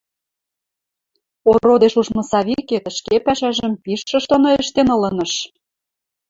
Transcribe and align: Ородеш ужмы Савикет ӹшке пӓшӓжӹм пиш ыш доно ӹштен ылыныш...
Ородеш 1.51 1.93
ужмы 2.01 2.21
Савикет 2.31 2.85
ӹшке 2.91 3.15
пӓшӓжӹм 3.25 3.73
пиш 3.83 4.01
ыш 4.17 4.23
доно 4.31 4.49
ӹштен 4.61 4.87
ылыныш... 4.95 5.33